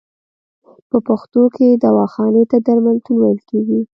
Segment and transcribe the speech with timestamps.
[0.89, 3.81] په پښتو کې دواخانې ته درملتون ویل کیږی.